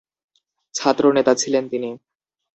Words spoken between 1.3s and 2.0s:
ছিলেন তিনি।